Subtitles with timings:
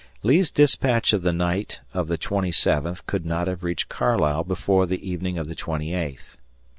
[0.23, 4.87] Lee's dispatch of the night of the twenty seventh could not have reached Carlisle before
[4.87, 6.37] the evening of the twenty eighth.